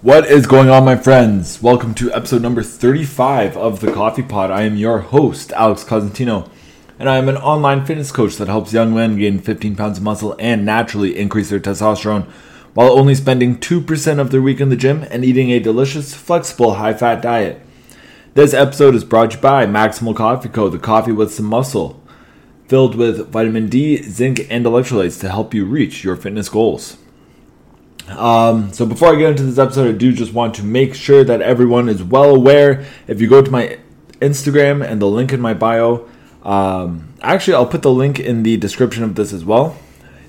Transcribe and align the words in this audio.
What 0.00 0.26
is 0.26 0.46
going 0.46 0.70
on, 0.70 0.84
my 0.84 0.94
friends? 0.94 1.60
Welcome 1.60 1.92
to 1.96 2.12
episode 2.12 2.40
number 2.40 2.62
35 2.62 3.56
of 3.56 3.80
the 3.80 3.92
Coffee 3.92 4.22
Pod. 4.22 4.48
I 4.48 4.62
am 4.62 4.76
your 4.76 5.00
host, 5.00 5.50
Alex 5.50 5.82
Cosentino, 5.82 6.48
and 7.00 7.10
I 7.10 7.16
am 7.16 7.28
an 7.28 7.36
online 7.36 7.84
fitness 7.84 8.12
coach 8.12 8.36
that 8.36 8.46
helps 8.46 8.72
young 8.72 8.94
men 8.94 9.18
gain 9.18 9.40
15 9.40 9.74
pounds 9.74 9.98
of 9.98 10.04
muscle 10.04 10.36
and 10.38 10.64
naturally 10.64 11.18
increase 11.18 11.50
their 11.50 11.58
testosterone 11.58 12.30
while 12.74 12.92
only 12.92 13.16
spending 13.16 13.58
2% 13.58 14.20
of 14.20 14.30
their 14.30 14.40
week 14.40 14.60
in 14.60 14.68
the 14.68 14.76
gym 14.76 15.02
and 15.10 15.24
eating 15.24 15.50
a 15.50 15.58
delicious, 15.58 16.14
flexible, 16.14 16.74
high 16.74 16.94
fat 16.94 17.20
diet. 17.20 17.60
This 18.34 18.54
episode 18.54 18.94
is 18.94 19.02
brought 19.02 19.32
to 19.32 19.36
you 19.36 19.42
by 19.42 19.66
Maximal 19.66 20.14
Coffee 20.14 20.48
Co., 20.48 20.68
the 20.68 20.78
coffee 20.78 21.10
with 21.10 21.34
some 21.34 21.46
muscle, 21.46 22.00
filled 22.68 22.94
with 22.94 23.32
vitamin 23.32 23.68
D, 23.68 24.00
zinc, 24.02 24.46
and 24.48 24.64
electrolytes 24.64 25.20
to 25.22 25.28
help 25.28 25.52
you 25.52 25.64
reach 25.64 26.04
your 26.04 26.14
fitness 26.14 26.48
goals. 26.48 26.98
Um, 28.10 28.72
so 28.72 28.86
before 28.86 29.14
I 29.14 29.18
get 29.18 29.30
into 29.30 29.44
this 29.44 29.58
episode, 29.58 29.94
I 29.94 29.98
do 29.98 30.12
just 30.12 30.32
want 30.32 30.54
to 30.56 30.62
make 30.62 30.94
sure 30.94 31.24
that 31.24 31.42
everyone 31.42 31.88
is 31.88 32.02
well 32.02 32.34
aware. 32.34 32.86
If 33.06 33.20
you 33.20 33.28
go 33.28 33.42
to 33.42 33.50
my 33.50 33.78
Instagram 34.20 34.86
and 34.86 35.00
the 35.00 35.06
link 35.06 35.32
in 35.32 35.40
my 35.40 35.54
bio, 35.54 36.08
um, 36.42 37.14
actually 37.20 37.54
I'll 37.54 37.66
put 37.66 37.82
the 37.82 37.92
link 37.92 38.18
in 38.18 38.42
the 38.42 38.56
description 38.56 39.04
of 39.04 39.14
this 39.14 39.32
as 39.32 39.44
well. 39.44 39.76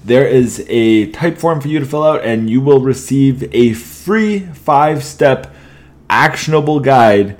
There 0.04 0.28
is 0.28 0.66
a 0.70 1.12
type 1.12 1.38
form 1.38 1.60
for 1.60 1.68
you 1.68 1.80
to 1.80 1.86
fill 1.86 2.04
out, 2.04 2.24
and 2.24 2.50
you 2.50 2.62
will 2.62 2.80
receive 2.80 3.54
a 3.54 3.74
free 3.74 4.40
five-step 4.40 5.54
actionable 6.10 6.80
guide 6.80 7.38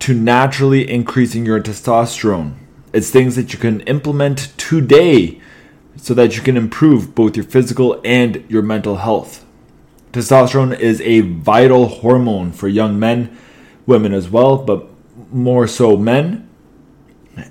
to 0.00 0.12
naturally 0.14 0.88
increasing 0.90 1.46
your 1.46 1.60
testosterone. 1.60 2.54
It's 2.92 3.10
things 3.10 3.34
that 3.36 3.52
you 3.54 3.58
can 3.58 3.80
implement 3.82 4.52
today 4.58 5.40
so 5.96 6.12
that 6.14 6.36
you 6.36 6.42
can 6.42 6.56
improve 6.58 7.14
both 7.14 7.34
your 7.34 7.46
physical 7.46 8.00
and 8.04 8.44
your 8.48 8.62
mental 8.62 8.96
health. 8.96 9.45
Testosterone 10.16 10.78
is 10.78 11.02
a 11.02 11.20
vital 11.20 11.88
hormone 11.88 12.50
for 12.50 12.68
young 12.68 12.98
men, 12.98 13.36
women 13.84 14.14
as 14.14 14.30
well, 14.30 14.56
but 14.56 14.88
more 15.30 15.66
so 15.66 15.94
men. 15.98 16.48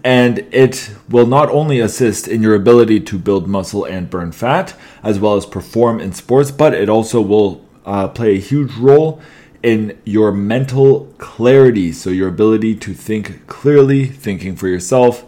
And 0.04 0.40
it 0.52 0.90
will 1.08 1.28
not 1.28 1.48
only 1.50 1.80
assist 1.80 2.28
in 2.28 2.42
your 2.42 2.56
ability 2.56 3.02
to 3.02 3.20
build 3.20 3.48
muscle 3.48 3.86
and 3.86 4.10
burn 4.10 4.32
fat, 4.32 4.76
as 5.04 5.20
well 5.20 5.36
as 5.36 5.46
perform 5.46 6.00
in 6.00 6.12
sports, 6.12 6.50
but 6.50 6.74
it 6.74 6.90
also 6.90 7.22
will 7.22 7.64
uh, 7.86 8.08
play 8.08 8.38
a 8.38 8.40
huge 8.40 8.74
role 8.78 9.22
in 9.62 10.02
your 10.04 10.32
mental 10.32 11.14
clarity. 11.20 11.92
So, 11.92 12.10
your 12.10 12.30
ability 12.30 12.74
to 12.78 12.96
think 12.96 13.46
clearly, 13.46 14.08
thinking 14.08 14.56
for 14.56 14.68
yourself, 14.68 15.24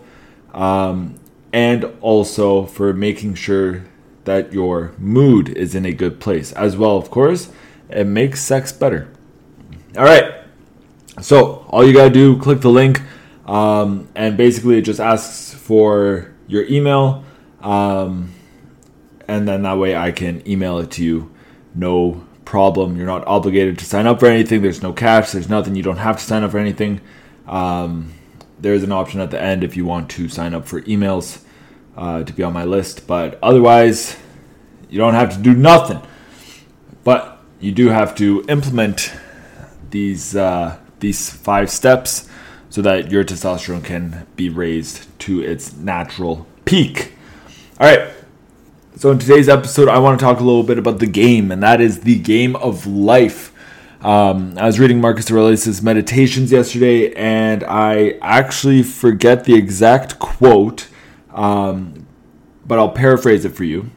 um, 0.55 1.19
and 1.53 1.85
also 2.01 2.65
for 2.65 2.93
making 2.93 3.35
sure 3.35 3.85
that 4.27 4.53
your 4.53 4.91
mood 4.99 5.49
is 5.49 5.73
in 5.73 5.85
a 5.85 5.93
good 5.93 6.19
place. 6.19 6.51
As 6.51 6.77
well, 6.77 6.97
of 6.97 7.09
course, 7.09 7.49
it 7.89 8.05
makes 8.05 8.43
sex 8.43 8.71
better. 8.71 9.07
All 9.97 10.03
right. 10.03 10.43
So, 11.21 11.65
all 11.69 11.87
you 11.87 11.93
got 11.93 12.03
to 12.03 12.09
do, 12.11 12.37
click 12.37 12.61
the 12.61 12.69
link, 12.69 13.01
um, 13.47 14.07
and 14.13 14.37
basically 14.37 14.77
it 14.77 14.83
just 14.83 14.99
asks 14.99 15.53
for 15.53 16.31
your 16.45 16.65
email. 16.65 17.23
Um, 17.61 18.33
and 19.27 19.47
then 19.47 19.63
that 19.63 19.77
way 19.77 19.95
I 19.95 20.11
can 20.11 20.47
email 20.47 20.77
it 20.77 20.91
to 20.91 21.03
you. 21.03 21.33
No 21.73 22.23
problem. 22.45 22.97
You're 22.97 23.07
not 23.07 23.25
obligated 23.25 23.79
to 23.79 23.85
sign 23.85 24.07
up 24.07 24.19
for 24.19 24.27
anything. 24.27 24.61
There's 24.61 24.83
no 24.83 24.93
catch. 24.93 25.31
There's 25.31 25.49
nothing. 25.49 25.75
You 25.75 25.83
don't 25.83 25.97
have 25.97 26.17
to 26.17 26.23
sign 26.23 26.43
up 26.43 26.51
for 26.51 26.59
anything. 26.59 27.01
Um, 27.47 28.13
there's 28.59 28.83
an 28.83 28.91
option 28.91 29.21
at 29.21 29.31
the 29.31 29.41
end 29.41 29.63
if 29.63 29.77
you 29.77 29.85
want 29.85 30.09
to 30.11 30.27
sign 30.27 30.53
up 30.53 30.67
for 30.67 30.81
emails 30.81 31.43
uh, 31.97 32.23
to 32.23 32.31
be 32.31 32.43
on 32.43 32.53
my 32.53 32.63
list. 32.63 33.07
But 33.07 33.39
otherwise, 33.41 34.15
you 34.89 34.97
don't 34.97 35.15
have 35.15 35.33
to 35.35 35.39
do 35.39 35.53
nothing. 35.53 36.01
But 37.03 37.39
you 37.59 37.71
do 37.71 37.89
have 37.89 38.15
to 38.15 38.45
implement 38.47 39.11
these 39.89 40.35
uh, 40.35 40.77
these 40.99 41.29
five 41.29 41.69
steps 41.69 42.29
so 42.69 42.81
that 42.81 43.11
your 43.11 43.23
testosterone 43.23 43.83
can 43.83 44.27
be 44.35 44.49
raised 44.49 45.07
to 45.19 45.41
its 45.41 45.75
natural 45.75 46.45
peak. 46.65 47.13
All 47.79 47.87
right. 47.87 48.09
So 48.95 49.11
in 49.11 49.19
today's 49.19 49.47
episode, 49.47 49.87
I 49.87 49.99
want 49.99 50.19
to 50.19 50.25
talk 50.25 50.39
a 50.39 50.43
little 50.43 50.63
bit 50.63 50.79
about 50.79 50.97
the 50.99 51.05
game, 51.07 51.51
and 51.51 51.61
that 51.61 51.79
is 51.79 51.99
the 51.99 52.17
game 52.17 52.55
of 52.55 52.87
life. 52.87 53.53
Um, 54.01 54.57
I 54.57 54.65
was 54.65 54.79
reading 54.79 54.99
Marcus 54.99 55.31
Aurelius' 55.31 55.81
Meditations 55.81 56.51
yesterday, 56.51 57.13
and 57.13 57.63
I 57.63 58.17
actually 58.21 58.83
forget 58.83 59.45
the 59.45 59.53
exact 59.53 60.17
quote 60.17 60.87
um, 61.33 62.07
but 62.65 62.79
I'll 62.79 62.89
paraphrase 62.89 63.45
it 63.45 63.55
for 63.55 63.63
you. 63.63 63.89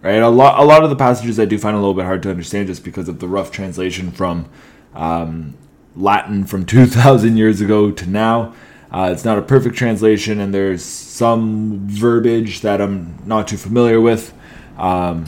Right, 0.00 0.22
a 0.22 0.28
lot 0.28 0.60
a 0.60 0.64
lot 0.64 0.84
of 0.84 0.90
the 0.90 0.96
passages 0.96 1.40
I 1.40 1.44
do 1.44 1.58
find 1.58 1.74
a 1.74 1.78
little 1.80 1.94
bit 1.94 2.04
hard 2.04 2.22
to 2.22 2.30
understand 2.30 2.68
just 2.68 2.84
because 2.84 3.08
of 3.08 3.18
the 3.18 3.26
rough 3.26 3.50
translation 3.50 4.12
from 4.12 4.48
um, 4.94 5.56
Latin 5.96 6.44
from 6.44 6.64
2,000 6.66 7.36
years 7.36 7.60
ago 7.60 7.90
to 7.90 8.08
now. 8.08 8.54
Uh, 8.90 9.10
it's 9.12 9.24
not 9.24 9.38
a 9.38 9.42
perfect 9.42 9.76
translation, 9.76 10.40
and 10.40 10.54
there's 10.54 10.82
some 10.84 11.86
verbiage 11.88 12.60
that 12.62 12.80
I'm 12.80 13.18
not 13.26 13.48
too 13.48 13.58
familiar 13.58 14.00
with. 14.00 14.32
Um, 14.78 15.26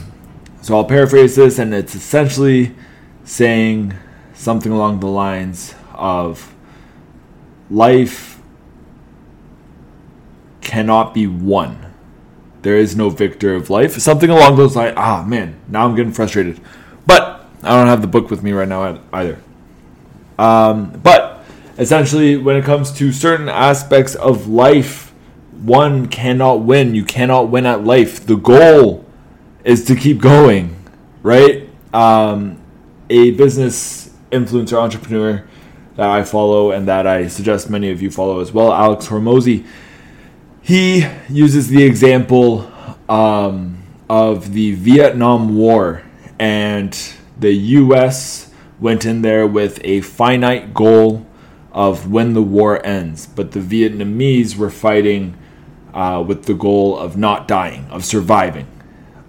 so 0.61 0.75
I'll 0.75 0.85
paraphrase 0.85 1.35
this, 1.35 1.59
and 1.59 1.73
it's 1.73 1.93
essentially 1.93 2.73
saying 3.23 3.93
something 4.33 4.71
along 4.71 5.01
the 5.01 5.07
lines 5.07 5.75
of 5.93 6.55
life 7.69 8.30
cannot 10.71 11.13
be 11.13 11.27
won. 11.27 11.93
There 12.61 12.77
is 12.77 12.95
no 12.95 13.09
victor 13.09 13.53
of 13.55 13.69
life. 13.69 13.99
Something 13.99 14.29
along 14.29 14.55
those 14.55 14.73
lines. 14.73 14.93
Ah, 14.95 15.21
man, 15.27 15.59
now 15.67 15.85
I'm 15.85 15.97
getting 15.97 16.13
frustrated. 16.13 16.61
But 17.05 17.45
I 17.61 17.75
don't 17.75 17.87
have 17.87 18.01
the 18.01 18.07
book 18.07 18.29
with 18.29 18.41
me 18.41 18.53
right 18.53 18.69
now 18.69 19.01
either. 19.11 19.37
Um, 20.39 20.91
but 21.03 21.43
essentially, 21.77 22.37
when 22.37 22.55
it 22.55 22.63
comes 22.63 22.93
to 22.93 23.11
certain 23.11 23.49
aspects 23.49 24.15
of 24.15 24.47
life, 24.47 25.13
one 25.51 26.07
cannot 26.07 26.61
win. 26.61 26.95
You 26.95 27.03
cannot 27.03 27.49
win 27.49 27.65
at 27.65 27.83
life. 27.83 28.25
The 28.25 28.37
goal 28.37 29.05
is 29.65 29.83
to 29.85 29.95
keep 29.95 30.21
going, 30.21 30.73
right? 31.21 31.67
Um, 31.93 32.61
a 33.09 33.31
business 33.31 34.15
influencer 34.31 34.77
entrepreneur 34.77 35.45
that 35.97 36.09
I 36.09 36.23
follow 36.23 36.71
and 36.71 36.87
that 36.87 37.05
I 37.07 37.27
suggest 37.27 37.69
many 37.69 37.91
of 37.91 38.01
you 38.01 38.09
follow 38.09 38.39
as 38.39 38.53
well, 38.53 38.71
Alex 38.71 39.07
Hormozi 39.07 39.65
he 40.61 41.07
uses 41.29 41.67
the 41.67 41.83
example 41.83 42.71
um, 43.09 43.81
of 44.09 44.53
the 44.53 44.73
Vietnam 44.73 45.55
War, 45.55 46.03
and 46.39 46.97
the 47.39 47.51
U.S. 47.51 48.51
went 48.79 49.05
in 49.05 49.21
there 49.21 49.47
with 49.47 49.79
a 49.83 50.01
finite 50.01 50.73
goal 50.73 51.25
of 51.71 52.11
when 52.11 52.33
the 52.33 52.41
war 52.41 52.85
ends, 52.85 53.25
but 53.25 53.51
the 53.51 53.59
Vietnamese 53.59 54.55
were 54.55 54.69
fighting 54.69 55.37
uh, 55.93 56.23
with 56.25 56.45
the 56.45 56.53
goal 56.53 56.97
of 56.97 57.17
not 57.17 57.47
dying, 57.47 57.85
of 57.89 58.05
surviving, 58.05 58.67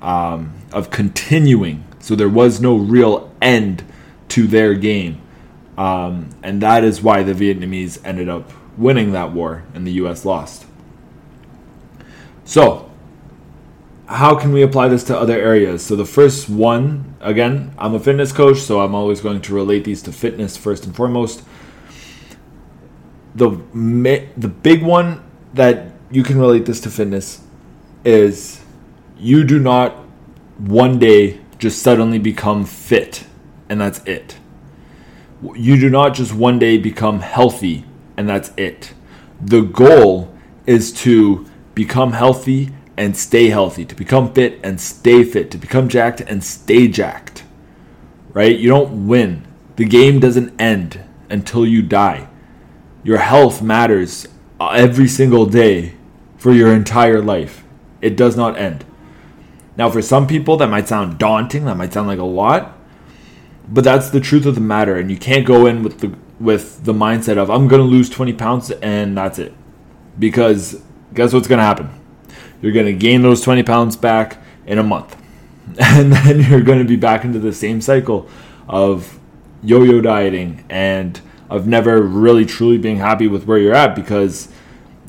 um, 0.00 0.52
of 0.72 0.90
continuing. 0.90 1.84
So 2.00 2.14
there 2.14 2.28
was 2.28 2.60
no 2.60 2.76
real 2.76 3.32
end 3.40 3.84
to 4.28 4.46
their 4.46 4.74
game. 4.74 5.20
Um, 5.78 6.30
and 6.42 6.60
that 6.62 6.84
is 6.84 7.02
why 7.02 7.22
the 7.22 7.32
Vietnamese 7.32 8.00
ended 8.04 8.28
up 8.28 8.50
winning 8.76 9.12
that 9.12 9.32
war 9.32 9.64
and 9.74 9.86
the 9.86 9.92
US 9.92 10.24
lost. 10.24 10.66
So, 12.44 12.90
how 14.06 14.34
can 14.34 14.52
we 14.52 14.62
apply 14.62 14.88
this 14.88 15.04
to 15.04 15.18
other 15.18 15.38
areas? 15.38 15.84
So, 15.84 15.96
the 15.96 16.04
first 16.04 16.48
one, 16.48 17.14
again, 17.20 17.74
I'm 17.78 17.94
a 17.94 18.00
fitness 18.00 18.32
coach, 18.32 18.58
so 18.58 18.80
I'm 18.80 18.94
always 18.94 19.20
going 19.20 19.40
to 19.42 19.54
relate 19.54 19.84
these 19.84 20.02
to 20.02 20.12
fitness 20.12 20.56
first 20.56 20.84
and 20.84 20.94
foremost. 20.94 21.42
The, 23.34 23.50
the 24.36 24.48
big 24.48 24.82
one 24.82 25.24
that 25.54 25.92
you 26.10 26.22
can 26.22 26.38
relate 26.38 26.66
this 26.66 26.80
to 26.82 26.90
fitness 26.90 27.40
is 28.04 28.60
you 29.18 29.44
do 29.44 29.58
not 29.58 29.92
one 30.58 30.98
day 30.98 31.40
just 31.58 31.80
suddenly 31.82 32.18
become 32.18 32.64
fit 32.64 33.24
and 33.68 33.80
that's 33.80 34.00
it. 34.04 34.36
You 35.54 35.78
do 35.78 35.88
not 35.88 36.14
just 36.14 36.34
one 36.34 36.58
day 36.58 36.76
become 36.76 37.20
healthy 37.20 37.84
and 38.16 38.28
that's 38.28 38.52
it. 38.56 38.92
The 39.40 39.62
goal 39.62 40.36
is 40.66 40.92
to 41.04 41.46
become 41.74 42.12
healthy 42.12 42.70
and 42.96 43.16
stay 43.16 43.48
healthy, 43.48 43.84
to 43.84 43.94
become 43.94 44.32
fit 44.32 44.60
and 44.62 44.80
stay 44.80 45.24
fit, 45.24 45.50
to 45.50 45.58
become 45.58 45.88
jacked 45.88 46.20
and 46.20 46.44
stay 46.44 46.88
jacked. 46.88 47.44
Right? 48.32 48.58
You 48.58 48.68
don't 48.68 49.06
win. 49.06 49.46
The 49.76 49.84
game 49.84 50.20
doesn't 50.20 50.58
end 50.60 51.02
until 51.30 51.66
you 51.66 51.82
die. 51.82 52.28
Your 53.02 53.18
health 53.18 53.62
matters 53.62 54.28
uh, 54.60 54.68
every 54.68 55.08
single 55.08 55.46
day 55.46 55.94
for 56.36 56.52
your 56.52 56.72
entire 56.72 57.20
life. 57.20 57.64
It 58.00 58.16
does 58.16 58.36
not 58.36 58.56
end. 58.56 58.84
Now, 59.76 59.90
for 59.90 60.02
some 60.02 60.26
people, 60.26 60.56
that 60.58 60.68
might 60.68 60.88
sound 60.88 61.18
daunting. 61.18 61.64
That 61.64 61.76
might 61.76 61.92
sound 61.92 62.06
like 62.06 62.18
a 62.18 62.24
lot, 62.24 62.78
but 63.68 63.84
that's 63.84 64.10
the 64.10 64.20
truth 64.20 64.44
of 64.44 64.54
the 64.54 64.60
matter. 64.60 64.96
And 64.96 65.10
you 65.10 65.16
can't 65.16 65.46
go 65.46 65.66
in 65.66 65.82
with 65.82 66.00
the 66.00 66.14
with 66.38 66.84
the 66.84 66.92
mindset 66.92 67.38
of 67.38 67.50
I'm 67.50 67.68
going 67.68 67.80
to 67.80 67.88
lose 67.88 68.10
20 68.10 68.32
pounds 68.32 68.70
and 68.70 69.16
that's 69.16 69.38
it, 69.38 69.54
because 70.18 70.82
guess 71.14 71.32
what's 71.32 71.48
going 71.48 71.58
to 71.58 71.64
happen? 71.64 71.90
You're 72.60 72.72
going 72.72 72.86
to 72.86 72.92
gain 72.92 73.22
those 73.22 73.40
20 73.40 73.62
pounds 73.62 73.96
back 73.96 74.42
in 74.66 74.78
a 74.78 74.82
month. 74.82 75.16
And 75.78 76.12
then 76.12 76.40
you're 76.40 76.60
going 76.60 76.80
to 76.80 76.84
be 76.84 76.96
back 76.96 77.24
into 77.24 77.38
the 77.38 77.52
same 77.52 77.80
cycle 77.80 78.28
of 78.68 79.18
yo-yo 79.62 80.00
dieting 80.00 80.64
and 80.68 81.20
of 81.48 81.66
never 81.66 82.02
really 82.02 82.44
truly 82.44 82.78
being 82.78 82.96
happy 82.96 83.28
with 83.28 83.44
where 83.44 83.58
you're 83.58 83.74
at 83.74 83.94
because 83.94 84.48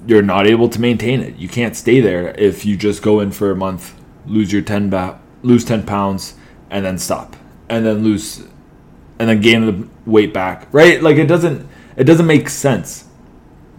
you're 0.06 0.22
not 0.22 0.46
able 0.46 0.70
to 0.70 0.80
maintain 0.80 1.22
it. 1.22 1.36
You 1.38 1.48
can't 1.48 1.76
stay 1.76 2.00
there 2.00 2.36
if 2.38 2.66
you 2.66 2.78
just 2.78 3.02
go 3.02 3.20
in 3.20 3.32
for 3.32 3.52
a 3.52 3.56
month, 3.56 3.96
lose 4.26 4.52
your 4.54 4.62
10 4.62 4.90
ba- 4.90 5.20
lose 5.42 5.66
10 5.66 5.84
pounds 5.86 6.36
and 6.70 6.86
then 6.86 6.98
stop 6.98 7.36
and 7.70 7.86
then 7.86 8.04
lose 8.04 8.44
and 9.20 9.30
then 9.30 9.42
gain 9.42 9.66
the 9.66 9.88
weight 10.06 10.34
back. 10.34 10.68
Right? 10.72 11.02
Like 11.02 11.18
it 11.18 11.28
doesn't 11.28 11.68
it 11.96 12.04
doesn't 12.04 12.28
make 12.28 12.50
sense. 12.50 13.06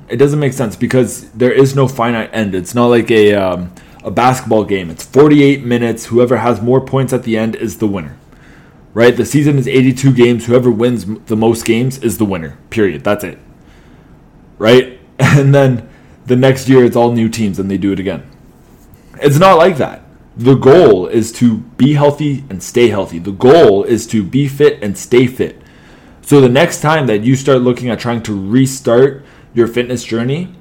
It 0.08 0.16
doesn't 0.16 0.38
make 0.38 0.52
sense 0.52 0.76
because 0.76 1.30
there 1.30 1.52
is 1.52 1.74
no 1.74 1.88
finite 1.88 2.30
end. 2.32 2.54
It's 2.54 2.74
not 2.74 2.86
like 2.86 3.10
a 3.10 3.34
um, 3.34 3.72
a 4.04 4.10
basketball 4.10 4.64
game. 4.64 4.90
It's 4.90 5.04
48 5.04 5.64
minutes. 5.64 6.06
Whoever 6.06 6.36
has 6.36 6.60
more 6.60 6.80
points 6.80 7.12
at 7.12 7.22
the 7.22 7.36
end 7.36 7.56
is 7.56 7.78
the 7.78 7.86
winner. 7.86 8.16
Right? 8.92 9.16
The 9.16 9.26
season 9.26 9.58
is 9.58 9.66
82 9.66 10.12
games. 10.12 10.46
Whoever 10.46 10.70
wins 10.70 11.06
the 11.26 11.36
most 11.36 11.64
games 11.64 11.98
is 11.98 12.18
the 12.18 12.24
winner. 12.24 12.58
Period. 12.70 13.02
That's 13.02 13.24
it. 13.24 13.38
Right? 14.58 15.00
And 15.18 15.54
then 15.54 15.88
the 16.26 16.34
next 16.34 16.68
year 16.68 16.84
it's 16.84 16.96
all 16.96 17.12
new 17.12 17.28
teams 17.28 17.60
and 17.60 17.70
they 17.70 17.78
do 17.78 17.92
it 17.92 18.00
again. 18.00 18.28
It's 19.20 19.38
not 19.38 19.58
like 19.58 19.76
that. 19.76 20.02
The 20.36 20.56
goal 20.56 21.06
is 21.06 21.30
to 21.32 21.58
be 21.58 21.94
healthy 21.94 22.44
and 22.50 22.60
stay 22.60 22.88
healthy. 22.88 23.20
The 23.20 23.32
goal 23.32 23.84
is 23.84 24.06
to 24.08 24.24
be 24.24 24.48
fit 24.48 24.82
and 24.82 24.98
stay 24.98 25.28
fit. 25.28 25.62
So 26.22 26.40
the 26.40 26.48
next 26.48 26.80
time 26.80 27.06
that 27.06 27.22
you 27.22 27.36
start 27.36 27.60
looking 27.60 27.90
at 27.90 28.00
trying 28.00 28.22
to 28.24 28.50
restart 28.50 29.24
your 29.54 29.66
fitness 29.66 30.04
journey, 30.04 30.54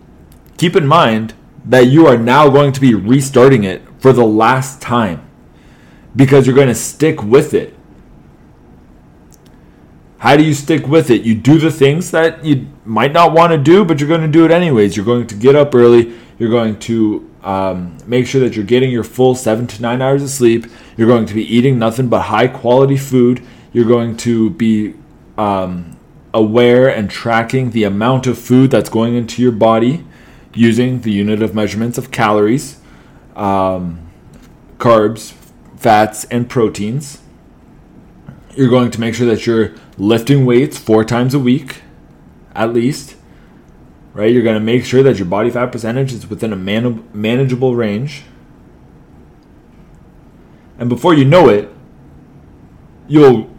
keep 0.58 0.76
in 0.76 0.88
mind 0.88 1.34
that 1.66 1.88
you 1.88 2.08
are 2.08 2.18
now 2.18 2.50
going 2.50 2.72
to 2.72 2.80
be 2.80 2.94
restarting 2.94 3.64
it 3.64 3.82
for 4.00 4.14
the 4.14 4.26
last 4.26 4.82
time 4.82 5.28
because 6.16 6.46
you're 6.46 6.56
going 6.56 6.68
to 6.68 6.76
stick 6.76 7.24
with 7.24 7.54
it. 7.54 7.74
How 10.20 10.38
do 10.38 10.44
you 10.44 10.54
stick 10.54 10.88
with 10.88 11.10
it? 11.10 11.24
You 11.24 11.36
do 11.36 11.58
the 11.58 11.72
things 11.72 12.12
that 12.12 12.46
you 12.46 12.68
might 12.86 13.12
not 13.12 13.34
want 13.34 13.52
to 13.52 13.58
do, 13.58 13.84
but 13.84 14.00
you're 14.00 14.08
going 14.08 14.22
to 14.22 14.28
do 14.28 14.46
it 14.46 14.52
anyways. 14.52 14.96
You're 14.96 15.06
going 15.06 15.28
to 15.28 15.36
get 15.36 15.56
up 15.56 15.76
early. 15.76 16.18
You're 16.40 16.50
going 16.50 16.80
to 16.80 17.30
um, 17.44 17.98
make 18.08 18.26
sure 18.26 18.40
that 18.42 18.56
you're 18.56 18.66
getting 18.66 18.90
your 18.90 19.04
full 19.04 19.36
seven 19.36 19.68
to 19.68 19.82
nine 19.82 20.02
hours 20.02 20.24
of 20.24 20.30
sleep. 20.30 20.66
You're 20.96 21.08
going 21.08 21.26
to 21.26 21.34
be 21.34 21.44
eating 21.44 21.78
nothing 21.78 22.08
but 22.08 22.22
high 22.22 22.48
quality 22.48 22.96
food. 22.96 23.46
You're 23.74 23.88
going 23.88 24.16
to 24.18 24.52
be 24.52 24.94
um, 25.38 25.98
aware 26.34 26.88
and 26.88 27.10
tracking 27.10 27.72
the 27.72 27.84
amount 27.84 28.26
of 28.28 28.38
food 28.38 28.72
that's 28.72 28.90
going 28.90 29.16
into 29.16 29.42
your 29.42 29.52
body 29.52 30.06
using 30.54 31.02
the 31.02 31.12
unit 31.12 31.42
of 31.42 31.54
measurements 31.54 31.98
of 31.98 32.12
calories, 32.12 32.80
um, 33.36 34.10
carbs, 34.78 35.34
fats, 35.78 36.26
and 36.26 36.50
proteins. 36.50 37.22
You're 38.56 38.70
going 38.70 38.92
to 38.92 39.00
make 39.00 39.16
sure 39.16 39.28
that 39.28 39.46
you're 39.46 39.74
lifting 39.98 40.46
weights 40.46 40.78
four 40.78 41.04
times 41.04 41.34
a 41.34 41.40
week, 41.40 41.82
at 42.54 42.74
least. 42.74 43.16
Right? 44.14 44.32
You're 44.32 44.44
going 44.44 44.56
to 44.56 44.60
make 44.60 44.86
sure 44.86 45.02
that 45.02 45.18
your 45.18 45.26
body 45.26 45.50
fat 45.50 45.72
percentage 45.72 46.14
is 46.14 46.30
within 46.30 46.54
a 46.54 46.56
man- 46.56 47.08
manageable 47.14 47.76
range. 47.76 48.24
And 50.78 50.88
before 50.88 51.16
you 51.16 51.26
know 51.26 51.50
it, 51.50 51.70
you'll 53.08 53.53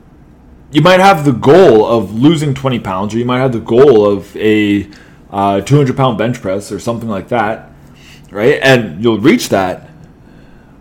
you 0.75 0.83
might 0.83 0.99
have 0.99 1.25
the 1.25 1.33
goal 1.33 1.87
of 1.87 2.13
losing 2.13 2.53
20 2.53 2.81
pounds, 2.81 3.15
or 3.15 3.19
you 3.19 3.25
might 3.25 3.39
have 3.39 3.53
the 3.53 3.61
goal 3.61 4.11
of 4.11 4.37
a 4.37 4.91
uh, 5.31 5.61
200 5.61 5.97
pound 5.97 6.19
bench 6.19 6.43
press 6.43 6.73
or 6.73 6.81
something 6.81 7.09
like 7.09 7.29
that, 7.29 7.71
right? 8.33 8.59
And 8.61 9.01
you'll 9.01 9.21
reach 9.21 9.51
that. 9.51 9.89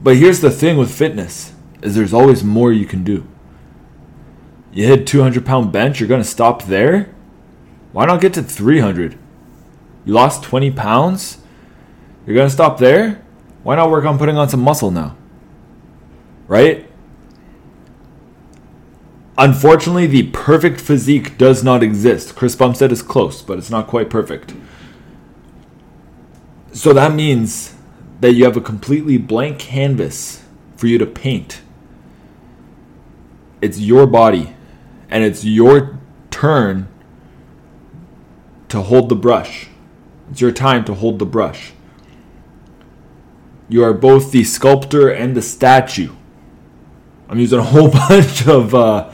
But 0.01 0.17
here's 0.17 0.41
the 0.41 0.49
thing 0.49 0.77
with 0.77 0.91
fitness: 0.91 1.53
is 1.83 1.93
there's 1.93 2.11
always 2.11 2.43
more 2.43 2.73
you 2.73 2.87
can 2.87 3.03
do. 3.03 3.27
You 4.71 4.87
hit 4.87 5.05
200 5.05 5.45
pound 5.45 5.71
bench, 5.71 5.99
you're 5.99 6.09
gonna 6.09 6.23
stop 6.23 6.63
there. 6.63 7.13
Why 7.91 8.07
not 8.07 8.19
get 8.19 8.33
to 8.33 8.41
300? 8.41 9.15
You 10.05 10.13
lost 10.13 10.41
20 10.41 10.71
pounds, 10.71 11.37
you're 12.25 12.35
gonna 12.35 12.49
stop 12.49 12.79
there. 12.79 13.23
Why 13.61 13.75
not 13.75 13.91
work 13.91 14.05
on 14.05 14.17
putting 14.17 14.37
on 14.37 14.49
some 14.49 14.61
muscle 14.61 14.89
now? 14.89 15.15
Right? 16.47 16.89
Unfortunately, 19.37 20.05
the 20.05 20.23
perfect 20.27 20.79
physique 20.79 21.37
does 21.37 21.63
not 21.63 21.81
exist. 21.81 22.35
Chris 22.35 22.55
Bumstead 22.55 22.91
is 22.91 23.01
close, 23.01 23.41
but 23.41 23.57
it's 23.57 23.71
not 23.71 23.87
quite 23.87 24.09
perfect. 24.09 24.53
So 26.71 26.93
that 26.93 27.13
means 27.13 27.75
that 28.19 28.33
you 28.33 28.45
have 28.45 28.57
a 28.57 28.61
completely 28.61 29.17
blank 29.17 29.59
canvas 29.59 30.43
for 30.75 30.87
you 30.87 30.97
to 30.97 31.05
paint. 31.05 31.61
It's 33.61 33.79
your 33.79 34.05
body, 34.05 34.55
and 35.09 35.23
it's 35.23 35.43
your 35.43 35.99
turn 36.29 36.87
to 38.69 38.81
hold 38.81 39.09
the 39.09 39.15
brush. 39.15 39.67
It's 40.29 40.41
your 40.41 40.51
time 40.51 40.85
to 40.85 40.93
hold 40.93 41.19
the 41.19 41.25
brush. 41.25 41.73
You 43.69 43.83
are 43.83 43.93
both 43.93 44.31
the 44.31 44.43
sculptor 44.43 45.09
and 45.09 45.35
the 45.35 45.41
statue. 45.41 46.13
I'm 47.29 47.39
using 47.39 47.59
a 47.59 47.63
whole 47.63 47.89
bunch 48.09 48.47
of 48.47 48.75
uh, 48.75 49.11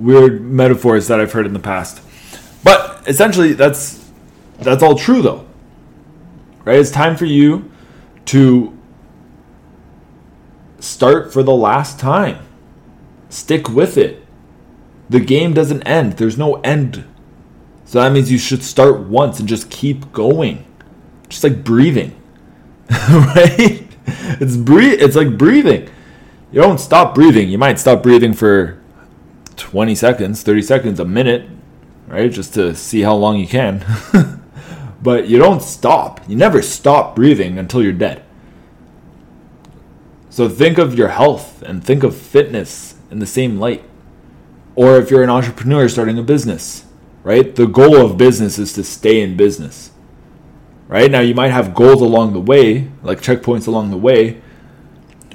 weird 0.00 0.40
metaphors 0.40 1.08
that 1.08 1.20
I've 1.20 1.32
heard 1.32 1.46
in 1.46 1.52
the 1.52 1.60
past. 1.60 2.00
But 2.64 3.02
essentially, 3.06 3.52
that's 3.52 4.10
that's 4.58 4.82
all 4.82 4.96
true, 4.96 5.22
though. 5.22 5.46
Right? 6.64 6.78
It's 6.78 6.90
time 6.90 7.16
for 7.16 7.26
you 7.26 7.70
to 8.26 8.76
start 10.78 11.32
for 11.32 11.42
the 11.42 11.54
last 11.54 11.98
time. 11.98 12.46
Stick 13.28 13.68
with 13.68 13.96
it. 13.96 14.24
The 15.08 15.20
game 15.20 15.54
doesn't 15.54 15.82
end. 15.82 16.14
There's 16.14 16.38
no 16.38 16.56
end. 16.60 17.04
So 17.84 18.00
that 18.00 18.12
means 18.12 18.30
you 18.30 18.38
should 18.38 18.62
start 18.62 19.00
once 19.00 19.40
and 19.40 19.48
just 19.48 19.70
keep 19.70 20.12
going. 20.12 20.64
Just 21.28 21.42
like 21.42 21.64
breathing. 21.64 22.20
right? 23.10 23.86
It's 24.40 24.56
breathe 24.56 25.00
it's 25.00 25.16
like 25.16 25.36
breathing. 25.36 25.88
You 26.52 26.60
don't 26.60 26.78
stop 26.78 27.14
breathing. 27.14 27.48
You 27.48 27.58
might 27.58 27.78
stop 27.78 28.02
breathing 28.02 28.32
for 28.32 28.79
20 29.60 29.94
seconds, 29.94 30.42
30 30.42 30.62
seconds, 30.62 31.00
a 31.00 31.04
minute, 31.04 31.48
right? 32.08 32.30
Just 32.30 32.54
to 32.54 32.74
see 32.74 33.02
how 33.02 33.14
long 33.14 33.38
you 33.38 33.46
can. 33.46 33.84
but 35.02 35.28
you 35.28 35.38
don't 35.38 35.62
stop. 35.62 36.20
You 36.28 36.36
never 36.36 36.62
stop 36.62 37.14
breathing 37.14 37.58
until 37.58 37.82
you're 37.82 37.92
dead. 37.92 38.24
So 40.30 40.48
think 40.48 40.78
of 40.78 40.94
your 40.96 41.08
health 41.08 41.62
and 41.62 41.84
think 41.84 42.02
of 42.02 42.16
fitness 42.16 42.94
in 43.10 43.18
the 43.18 43.26
same 43.26 43.58
light. 43.58 43.84
Or 44.74 44.96
if 44.96 45.10
you're 45.10 45.22
an 45.22 45.30
entrepreneur 45.30 45.88
starting 45.88 46.18
a 46.18 46.22
business, 46.22 46.86
right? 47.22 47.54
The 47.54 47.66
goal 47.66 47.96
of 47.96 48.16
business 48.16 48.58
is 48.58 48.72
to 48.74 48.84
stay 48.84 49.20
in 49.20 49.36
business. 49.36 49.90
Right? 50.88 51.10
Now 51.10 51.20
you 51.20 51.34
might 51.34 51.52
have 51.52 51.74
goals 51.74 52.02
along 52.02 52.32
the 52.32 52.40
way, 52.40 52.90
like 53.02 53.20
checkpoints 53.20 53.68
along 53.68 53.90
the 53.90 53.96
way, 53.96 54.40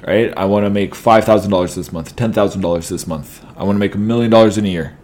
right? 0.06 0.32
I 0.36 0.44
want 0.44 0.64
to 0.64 0.70
make 0.70 0.94
$5,000 0.94 1.74
this 1.74 1.92
month, 1.92 2.14
$10,000 2.16 2.88
this 2.88 3.06
month. 3.06 3.44
I 3.56 3.64
want 3.64 3.76
to 3.76 3.80
make 3.80 3.94
a 3.96 3.98
million 3.98 4.30
dollars 4.30 4.56
in 4.56 4.64
a 4.64 4.68
year, 4.68 4.96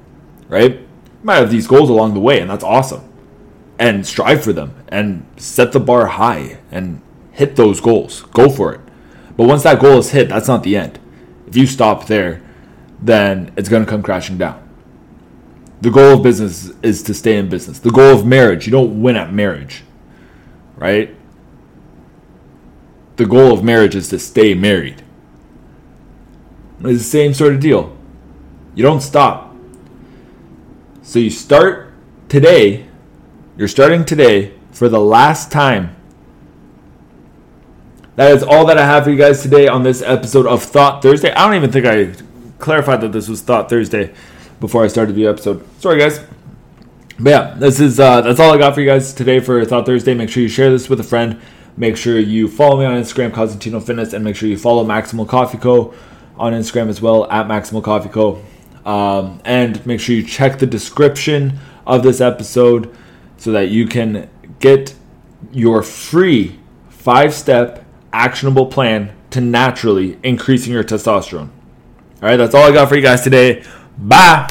right? 0.49 0.73
You 0.73 0.87
might 1.25 1.37
have 1.37 1.51
these 1.51 1.67
goals 1.67 1.91
along 1.91 2.15
the 2.15 2.21
way, 2.21 2.41
and 2.41 2.49
that's 2.49 2.65
awesome. 2.65 3.13
And 3.79 4.07
strive 4.07 4.45
for 4.45 4.53
them 4.53 4.77
and 4.89 5.27
set 5.37 5.73
the 5.73 5.81
bar 5.81 6.07
high 6.07 6.59
and 6.71 7.03
hit 7.33 7.57
those 7.57 7.81
goals. 7.81 8.23
Go 8.33 8.49
for 8.49 8.73
it. 8.73 8.81
But 9.37 9.49
once 9.49 9.65
that 9.65 9.81
goal 9.81 9.99
is 9.99 10.11
hit, 10.11 10.29
that's 10.29 10.47
not 10.47 10.63
the 10.63 10.77
end. 10.77 11.01
If 11.49 11.57
you 11.57 11.67
stop 11.67 12.07
there, 12.07 12.41
then 13.01 13.53
it's 13.57 13.69
going 13.69 13.85
to 13.85 13.91
come 13.91 14.03
crashing 14.03 14.39
down. 14.39 14.61
The 15.81 15.91
goal 15.91 16.19
of 16.19 16.23
business 16.23 16.71
is 16.83 17.03
to 17.03 17.15
stay 17.15 17.37
in 17.39 17.49
business. 17.49 17.81
The 17.81 17.91
goal 17.91 18.15
of 18.15 18.25
marriage, 18.25 18.67
you 18.67 18.71
don't 18.71 19.03
win 19.03 19.17
at 19.17 19.33
marriage, 19.33 19.83
right? 20.77 21.13
The 23.17 23.27
goal 23.27 23.53
of 23.53 23.63
marriage 23.63 23.95
is 23.95 24.09
to 24.09 24.19
stay 24.19 24.55
married. 24.55 25.03
It's 26.81 26.99
the 26.99 27.05
same 27.05 27.35
sort 27.35 27.55
of 27.55 27.61
deal. 27.61 27.97
You 28.75 28.83
don't 28.83 29.01
stop. 29.01 29.55
So 31.03 31.19
you 31.19 31.31
start 31.31 31.93
today, 32.29 32.87
you're 33.57 33.69
starting 33.69 34.05
today 34.05 34.55
for 34.73 34.89
the 34.89 35.01
last 35.01 35.53
time. 35.53 35.95
That 38.17 38.33
is 38.33 38.43
all 38.43 38.67
that 38.67 38.79
I 38.79 38.85
have 38.85 39.05
for 39.05 39.11
you 39.11 39.17
guys 39.17 39.43
today 39.43 39.69
on 39.69 39.83
this 39.83 40.03
episode 40.03 40.47
of 40.47 40.63
Thought 40.63 41.03
Thursday. 41.03 41.33
I 41.33 41.47
don't 41.47 41.57
even 41.57 41.73
think 41.73 41.87
I 41.87 42.15
clarified 42.59 43.01
that 43.03 43.13
this 43.13 43.29
was 43.29 43.43
Thought 43.43 43.69
Thursday 43.69 44.15
before 44.61 44.85
I 44.85 44.89
started 44.89 45.15
the 45.15 45.27
episode. 45.27 45.65
Sorry, 45.81 45.99
guys. 45.99 46.21
But 47.19 47.31
yeah, 47.31 47.55
this 47.59 47.81
is 47.81 48.01
uh, 48.01 48.21
that's 48.21 48.41
all 48.41 48.53
I 48.53 48.59
got 48.59 48.75
for 48.75 48.81
you 48.81 48.87
guys 48.87 49.15
today 49.15 49.41
for 49.41 49.65
Thought 49.65 49.87
Thursday. 49.87 50.15
Make 50.15 50.31
sure 50.31 50.43
you 50.43 50.49
share 50.49 50.71
this 50.71 50.89
with 50.89 51.01
a 51.01 51.05
friend. 51.05 51.41
Make 51.83 51.97
sure 51.97 52.17
you 52.17 52.47
follow 52.47 52.79
me 52.79 52.85
on 52.85 52.95
Instagram, 52.95 53.33
Cosentino 53.33 53.83
Fitness, 53.83 54.13
and 54.13 54.23
make 54.23 54.37
sure 54.37 54.49
you 54.49 54.57
follow 54.57 54.85
Maximal 54.85 55.27
Coffee 55.27 55.59
Co. 55.59 55.93
on 56.37 56.53
Instagram 56.53 56.89
as 56.89 57.03
well 57.03 57.29
at 57.29 57.49
Maximal 57.49 57.83
Coffee 57.83 58.09
Co. 58.09 58.41
Um, 58.89 59.41
and 59.45 59.85
make 59.85 59.99
sure 59.99 60.15
you 60.15 60.23
check 60.23 60.61
the 60.61 60.67
description 60.69 61.59
of 61.85 62.05
this 62.05 62.21
episode 62.21 62.97
so 63.37 63.51
that 63.51 63.71
you 63.71 63.89
can 63.89 64.31
get 64.61 64.95
your 65.51 65.83
free 65.83 66.61
five 66.89 67.35
step 67.35 67.85
actionable 68.13 68.67
plan 68.67 69.13
to 69.31 69.41
naturally 69.41 70.21
increasing 70.23 70.73
your 70.73 70.85
testosterone. 70.85 71.51
All 71.51 72.29
right, 72.29 72.37
that's 72.37 72.55
all 72.55 72.63
I 72.63 72.71
got 72.71 72.91
for 72.91 72.95
you 72.95 73.03
guys 73.03 73.23
today. 73.23 73.65
Bye. 73.99 74.49